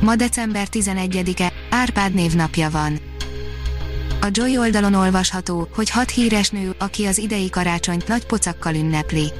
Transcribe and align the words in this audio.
Ma 0.00 0.16
december 0.16 0.68
11-e, 0.70 1.52
Árpád 1.70 2.14
névnapja 2.14 2.70
van. 2.70 2.98
A 4.20 4.28
Joy 4.30 4.58
oldalon 4.58 4.94
olvasható, 4.94 5.68
hogy 5.74 5.90
hat 5.90 6.10
híres 6.10 6.50
nő, 6.50 6.74
aki 6.78 7.04
az 7.04 7.18
idei 7.18 7.50
karácsonyt 7.50 8.08
nagy 8.08 8.26
pocakkal 8.26 8.74
ünnepli. 8.74 9.32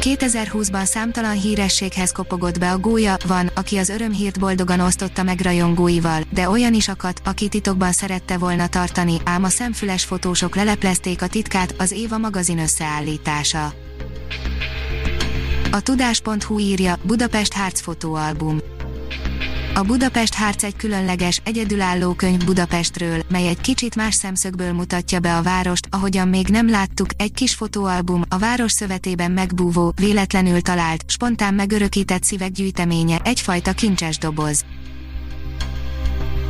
2020-ban 0.00 0.84
számtalan 0.84 1.40
hírességhez 1.40 2.12
kopogott 2.12 2.58
be 2.58 2.70
a 2.70 2.78
gólya, 2.78 3.16
van, 3.26 3.50
aki 3.54 3.76
az 3.76 3.88
örömhírt 3.88 4.38
boldogan 4.38 4.80
osztotta 4.80 5.22
meg 5.22 5.40
rajongóival, 5.40 6.22
de 6.30 6.48
olyan 6.48 6.74
is 6.74 6.88
akadt, 6.88 7.20
aki 7.24 7.48
titokban 7.48 7.92
szerette 7.92 8.38
volna 8.38 8.66
tartani, 8.66 9.16
ám 9.24 9.44
a 9.44 9.48
szemfüles 9.48 10.04
fotósok 10.04 10.56
leleplezték 10.56 11.22
a 11.22 11.26
titkát, 11.26 11.74
az 11.78 11.92
Éva 11.92 12.18
magazin 12.18 12.58
összeállítása. 12.58 13.72
A 15.70 15.80
tudás.hu 15.80 16.58
írja, 16.58 16.98
Budapest 17.02 17.52
Harc 17.52 17.80
fotóalbum. 17.80 18.58
A 19.76 19.82
Budapest 19.82 20.34
Harc 20.34 20.62
egy 20.62 20.76
különleges, 20.76 21.40
egyedülálló 21.44 22.12
könyv 22.12 22.44
Budapestről, 22.44 23.22
mely 23.28 23.48
egy 23.48 23.60
kicsit 23.60 23.96
más 23.96 24.14
szemszögből 24.14 24.72
mutatja 24.72 25.20
be 25.20 25.36
a 25.36 25.42
várost, 25.42 25.86
ahogyan 25.90 26.28
még 26.28 26.46
nem 26.46 26.70
láttuk, 26.70 27.08
egy 27.16 27.32
kis 27.32 27.54
fotóalbum, 27.54 28.22
a 28.28 28.38
város 28.38 28.72
szövetében 28.72 29.30
megbúvó, 29.30 29.92
véletlenül 29.96 30.60
talált, 30.60 31.04
spontán 31.06 31.54
megörökített 31.54 32.22
szívek 32.22 32.50
gyűjteménye, 32.50 33.20
egyfajta 33.24 33.72
kincses 33.72 34.18
doboz. 34.18 34.64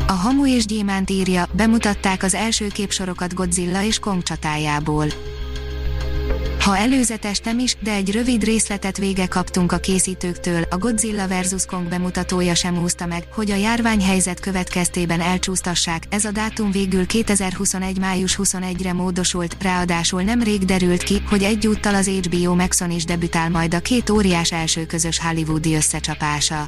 A 0.06 0.12
Hamu 0.12 0.46
és 0.46 0.66
Gyémánt 0.66 1.10
írja, 1.10 1.48
bemutatták 1.52 2.22
az 2.22 2.34
első 2.34 2.66
képsorokat 2.66 3.34
Godzilla 3.34 3.82
és 3.82 3.98
Kong 3.98 4.22
csatájából. 4.22 5.06
Ha 6.64 6.76
előzetes 6.76 7.38
nem 7.38 7.58
is, 7.58 7.76
de 7.80 7.92
egy 7.92 8.10
rövid 8.12 8.44
részletet 8.44 8.96
vége 8.96 9.26
kaptunk 9.26 9.72
a 9.72 9.78
készítőktől, 9.78 10.62
a 10.70 10.78
Godzilla 10.78 11.26
vs. 11.26 11.66
Kong 11.66 11.88
bemutatója 11.88 12.54
sem 12.54 12.76
húzta 12.76 13.06
meg, 13.06 13.24
hogy 13.32 13.50
a 13.50 13.54
járványhelyzet 13.54 14.40
következtében 14.40 15.20
elcsúsztassák, 15.20 16.02
ez 16.08 16.24
a 16.24 16.30
dátum 16.30 16.70
végül 16.70 17.06
2021. 17.06 17.98
május 17.98 18.38
21-re 18.42 18.92
módosult, 18.92 19.56
ráadásul 19.62 20.22
nemrég 20.22 20.64
derült 20.64 21.02
ki, 21.02 21.22
hogy 21.28 21.42
egyúttal 21.42 21.94
az 21.94 22.08
HBO 22.08 22.54
Maxon 22.54 22.90
is 22.90 23.04
debütál 23.04 23.50
majd 23.50 23.74
a 23.74 23.80
két 23.80 24.10
óriás 24.10 24.52
első 24.52 24.86
közös 24.86 25.18
hollywoodi 25.18 25.74
összecsapása. 25.74 26.66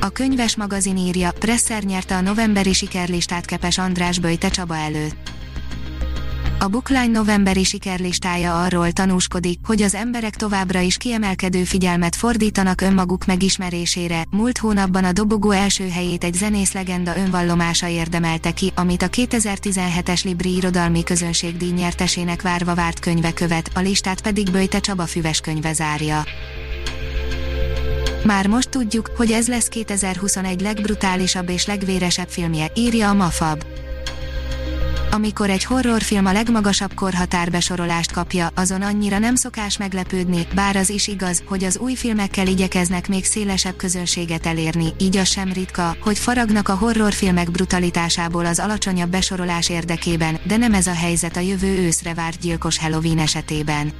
A 0.00 0.08
könyves 0.08 0.56
magazin 0.56 0.96
írja, 0.96 1.32
Presser 1.32 1.82
nyerte 1.82 2.16
a 2.16 2.20
novemberi 2.20 2.72
sikerlistát 2.72 3.44
Kepes 3.44 3.78
András 3.78 4.18
Böjte 4.18 4.48
Csaba 4.48 4.76
előtt. 4.76 5.29
A 6.62 6.68
Bookline 6.68 7.06
novemberi 7.06 7.64
sikerlistája 7.64 8.62
arról 8.62 8.92
tanúskodik, 8.92 9.58
hogy 9.64 9.82
az 9.82 9.94
emberek 9.94 10.36
továbbra 10.36 10.80
is 10.80 10.96
kiemelkedő 10.96 11.64
figyelmet 11.64 12.16
fordítanak 12.16 12.80
önmaguk 12.80 13.24
megismerésére. 13.24 14.24
Múlt 14.30 14.58
hónapban 14.58 15.04
a 15.04 15.12
dobogó 15.12 15.50
első 15.50 15.88
helyét 15.88 16.24
egy 16.24 16.34
zenész 16.34 16.72
legenda 16.72 17.16
önvallomása 17.16 17.88
érdemelte 17.88 18.50
ki, 18.50 18.72
amit 18.74 19.02
a 19.02 19.08
2017-es 19.08 20.24
Libri 20.24 20.56
irodalmi 20.56 21.02
közönségdíj 21.02 21.70
nyertesének 21.70 22.42
várva 22.42 22.74
várt 22.74 22.98
könyve 22.98 23.32
követ, 23.32 23.70
a 23.74 23.80
listát 23.80 24.20
pedig 24.20 24.50
Böjte 24.50 24.80
Csaba 24.80 25.06
füves 25.06 25.40
könyve 25.40 25.72
zárja. 25.72 26.24
Már 28.24 28.46
most 28.46 28.68
tudjuk, 28.68 29.10
hogy 29.16 29.30
ez 29.30 29.48
lesz 29.48 29.68
2021 29.68 30.60
legbrutálisabb 30.60 31.48
és 31.48 31.66
legvéresebb 31.66 32.28
filmje, 32.28 32.72
írja 32.74 33.08
a 33.08 33.14
Mafab 33.14 33.64
amikor 35.10 35.50
egy 35.50 35.64
horrorfilm 35.64 36.26
a 36.26 36.32
legmagasabb 36.32 36.94
korhatárbesorolást 36.94 38.12
kapja, 38.12 38.48
azon 38.54 38.82
annyira 38.82 39.18
nem 39.18 39.34
szokás 39.34 39.76
meglepődni, 39.76 40.46
bár 40.54 40.76
az 40.76 40.90
is 40.90 41.08
igaz, 41.08 41.42
hogy 41.46 41.64
az 41.64 41.78
új 41.78 41.94
filmekkel 41.94 42.46
igyekeznek 42.46 43.08
még 43.08 43.24
szélesebb 43.24 43.76
közönséget 43.76 44.46
elérni, 44.46 44.92
így 44.98 45.16
az 45.16 45.28
sem 45.28 45.52
ritka, 45.52 45.96
hogy 46.00 46.18
faragnak 46.18 46.68
a 46.68 46.74
horrorfilmek 46.74 47.50
brutalitásából 47.50 48.46
az 48.46 48.58
alacsonyabb 48.58 49.10
besorolás 49.10 49.68
érdekében, 49.68 50.40
de 50.46 50.56
nem 50.56 50.74
ez 50.74 50.86
a 50.86 50.94
helyzet 50.94 51.36
a 51.36 51.40
jövő 51.40 51.78
őszre 51.78 52.14
várt 52.14 52.40
gyilkos 52.40 52.78
Halloween 52.78 53.18
esetében. 53.18 53.92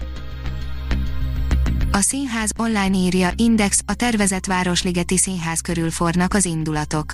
A 1.93 2.01
színház 2.01 2.51
online 2.59 2.97
írja 2.97 3.31
Index, 3.37 3.81
a 3.87 3.95
tervezett 3.95 4.47
Városligeti 4.47 5.19
Színház 5.19 5.61
körül 5.61 5.91
fornak 5.91 6.35
az 6.35 6.45
indulatok. 6.45 7.13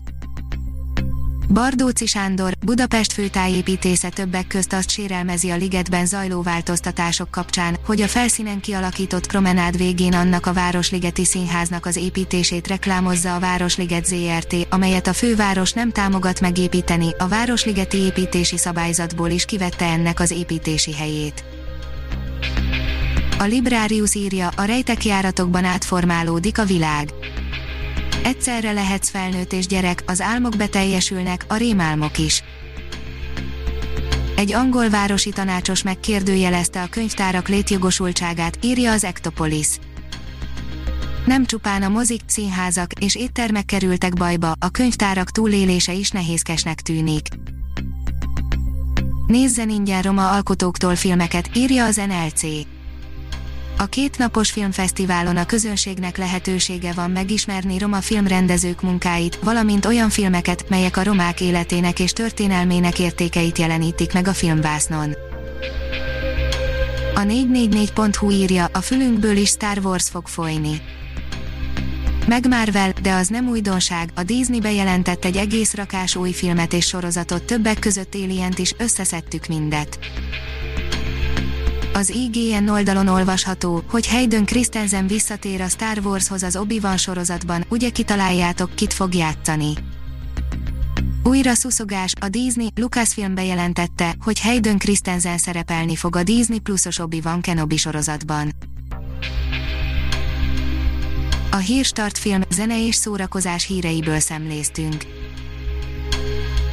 Bardóci 1.48 2.06
Sándor, 2.06 2.52
Budapest 2.64 3.12
főtájépítésze 3.12 4.08
többek 4.08 4.46
közt 4.46 4.72
azt 4.72 4.90
sérelmezi 4.90 5.50
a 5.50 5.56
ligetben 5.56 6.06
zajló 6.06 6.42
változtatások 6.42 7.30
kapcsán, 7.30 7.76
hogy 7.84 8.00
a 8.00 8.06
felszínen 8.06 8.60
kialakított 8.60 9.26
promenád 9.26 9.76
végén 9.76 10.14
annak 10.14 10.46
a 10.46 10.52
Városligeti 10.52 11.24
Színháznak 11.24 11.86
az 11.86 11.96
építését 11.96 12.66
reklámozza 12.66 13.34
a 13.34 13.38
Városliget 13.38 14.06
ZRT, 14.06 14.54
amelyet 14.70 15.06
a 15.06 15.12
főváros 15.12 15.72
nem 15.72 15.92
támogat 15.92 16.40
megépíteni, 16.40 17.08
a 17.18 17.28
Városligeti 17.28 17.96
építési 17.96 18.58
szabályzatból 18.58 19.30
is 19.30 19.44
kivette 19.44 19.84
ennek 19.84 20.20
az 20.20 20.30
építési 20.30 20.94
helyét. 20.94 21.44
A 23.38 23.44
Librarius 23.44 24.14
írja, 24.14 24.48
a 24.56 24.64
rejtek 24.64 25.04
járatokban 25.04 25.64
átformálódik 25.64 26.58
a 26.58 26.64
világ 26.64 27.08
Egyszerre 28.26 28.72
lehetsz 28.72 29.08
felnőtt 29.08 29.52
és 29.52 29.66
gyerek, 29.66 30.02
az 30.06 30.20
álmok 30.20 30.56
beteljesülnek, 30.56 31.44
a 31.48 31.56
rémálmok 31.56 32.18
is. 32.18 32.42
Egy 34.36 34.52
angol 34.52 34.88
városi 34.88 35.30
tanácsos 35.30 35.82
megkérdőjelezte 35.82 36.82
a 36.82 36.86
könyvtárak 36.90 37.48
létjogosultságát, 37.48 38.58
írja 38.64 38.92
az 38.92 39.04
Ectopolis. 39.04 39.68
Nem 41.26 41.44
csupán 41.44 41.82
a 41.82 41.88
mozik, 41.88 42.20
színházak 42.26 42.92
és 42.92 43.14
éttermek 43.14 43.64
kerültek 43.64 44.12
bajba, 44.12 44.52
a 44.58 44.70
könyvtárak 44.70 45.30
túlélése 45.30 45.92
is 45.92 46.10
nehézkesnek 46.10 46.80
tűnik. 46.80 47.26
Nézzen 49.26 49.70
ingyen 49.70 50.02
roma 50.02 50.30
alkotóktól 50.30 50.94
filmeket, 50.96 51.50
írja 51.54 51.84
az 51.84 51.96
NLC. 51.96 52.42
A 53.78 53.86
kétnapos 53.86 54.50
filmfesztiválon 54.50 55.36
a 55.36 55.46
közönségnek 55.46 56.16
lehetősége 56.16 56.92
van 56.92 57.10
megismerni 57.10 57.78
roma 57.78 58.00
filmrendezők 58.00 58.82
munkáit, 58.82 59.38
valamint 59.42 59.86
olyan 59.86 60.10
filmeket, 60.10 60.68
melyek 60.68 60.96
a 60.96 61.02
romák 61.02 61.40
életének 61.40 62.00
és 62.00 62.12
történelmének 62.12 62.98
értékeit 62.98 63.58
jelenítik 63.58 64.12
meg 64.12 64.28
a 64.28 64.32
filmvásznon. 64.32 65.14
A 67.14 67.20
444.hu 67.20 68.30
írja, 68.30 68.68
a 68.72 68.80
fülünkből 68.80 69.36
is 69.36 69.48
Star 69.48 69.78
Wars 69.82 70.08
fog 70.08 70.26
folyni. 70.26 70.80
Meg 72.26 72.48
Marvel, 72.48 72.92
de 73.02 73.12
az 73.12 73.28
nem 73.28 73.48
újdonság, 73.48 74.10
a 74.14 74.22
Disney 74.22 74.60
bejelentett 74.60 75.24
egy 75.24 75.36
egész 75.36 75.74
rakás 75.74 76.16
új 76.16 76.32
filmet 76.32 76.72
és 76.72 76.86
sorozatot 76.86 77.42
többek 77.42 77.78
között 77.78 78.14
alien 78.14 78.52
is, 78.56 78.74
összeszedtük 78.78 79.46
mindet. 79.46 79.98
Az 81.96 82.10
IGN 82.10 82.68
oldalon 82.68 83.08
olvasható, 83.08 83.82
hogy 83.88 84.08
Hayden 84.08 84.44
Christensen 84.44 85.06
visszatér 85.06 85.60
a 85.60 85.68
Star 85.68 85.98
Warshoz 86.04 86.42
az 86.42 86.56
Obi-Wan 86.56 86.96
sorozatban, 86.96 87.64
ugye 87.68 87.90
kitaláljátok, 87.90 88.74
kit 88.74 88.92
fog 88.92 89.14
játszani. 89.14 89.72
Újra 91.22 91.54
szuszogás, 91.54 92.12
a 92.20 92.28
Disney 92.28 92.68
Lucasfilm 92.74 93.34
bejelentette, 93.34 94.14
hogy 94.20 94.40
Hayden 94.40 94.78
Christensen 94.78 95.38
szerepelni 95.38 95.96
fog 95.96 96.16
a 96.16 96.22
Disney 96.22 96.58
pluszos 96.58 96.98
Obi-Wan 96.98 97.40
Kenobi 97.40 97.76
sorozatban. 97.76 98.52
A 101.50 101.56
Hírstart 101.56 102.18
film, 102.18 102.42
zene 102.50 102.86
és 102.86 102.94
szórakozás 102.94 103.66
híreiből 103.66 104.20
szemléztünk. 104.20 105.04